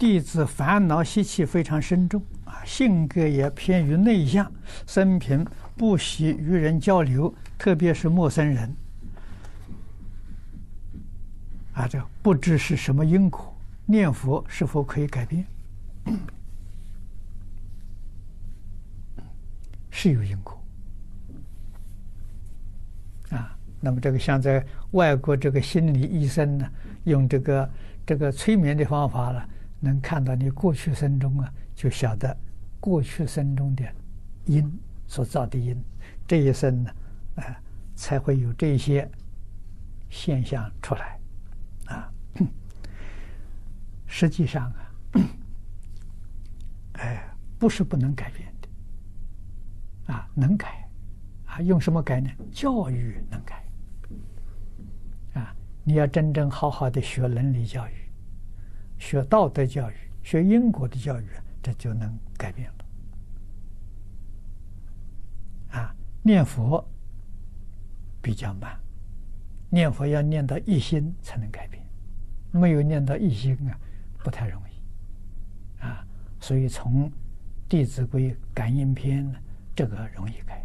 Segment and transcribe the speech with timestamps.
[0.00, 4.50] 弟子烦恼习气非常深重啊，性格也偏于内向，
[4.86, 8.74] 生平不喜与人交流，特别是陌生人。
[11.74, 15.44] 啊，这不知是什么因果，念佛是否可以改变？
[19.90, 20.58] 是有因果。
[23.32, 26.66] 啊，那么这个像在外国这个心理医生呢，
[27.04, 27.70] 用这个
[28.06, 29.42] 这个催眠的方法呢，
[29.80, 32.36] 能看到你过去生中啊，就晓得
[32.78, 33.84] 过去生中的
[34.44, 34.70] 因
[35.06, 35.76] 所造的因，
[36.26, 36.90] 这一生呢，
[37.36, 37.62] 啊，
[37.94, 39.10] 才会有这些
[40.08, 41.18] 现象出来。
[41.86, 42.12] 啊，
[44.06, 44.92] 实际上啊，
[47.00, 47.28] 哎，
[47.58, 50.88] 不是不能改变的，啊，能改，
[51.46, 52.30] 啊，用什么改呢？
[52.52, 53.64] 教育能改，
[55.34, 58.09] 啊，你要真正好好的学伦理教育，
[59.00, 61.26] 学道德教育，学因果的教育，
[61.62, 62.84] 这就能改变了。
[65.78, 66.86] 啊，念佛
[68.22, 68.78] 比较慢，
[69.70, 71.82] 念佛要念到一心才能改变。
[72.52, 73.78] 没有念到一心啊，
[74.22, 76.06] 不太容易啊，
[76.38, 77.08] 所以从
[77.68, 79.38] 《弟子规》感应篇呢，
[79.74, 80.64] 这个容易改。